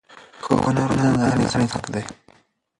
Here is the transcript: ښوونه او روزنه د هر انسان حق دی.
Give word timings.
ښوونه 0.43 0.81
او 0.85 0.89
روزنه 0.95 1.11
د 1.15 1.17
هر 1.31 1.39
انسان 1.43 1.65
حق 1.73 1.85
دی. 1.93 2.03